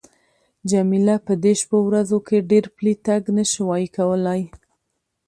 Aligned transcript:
جميله 0.71 1.15
په 1.25 1.33
دې 1.43 1.53
شپو 1.61 1.77
ورځو 1.87 2.17
کې 2.27 2.47
ډېر 2.51 2.65
پلی 2.75 2.93
تګ 3.07 3.21
نه 3.37 3.43
شوای 3.53 3.85
کولای. 3.95 4.41